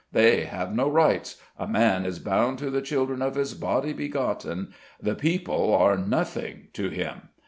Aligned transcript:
They 0.11 0.45
have 0.45 0.73
no 0.73 0.89
rights! 0.89 1.37
A 1.59 1.67
man 1.67 2.07
is 2.07 2.17
bound 2.17 2.57
to 2.57 2.71
the 2.71 2.81
children 2.81 3.21
of 3.21 3.35
his 3.35 3.53
body 3.53 3.93
begotten; 3.93 4.73
the 4.99 5.13
people 5.13 5.75
are 5.75 5.95
nothing 5.95 6.69
to 6.73 6.89
him! 6.89 7.29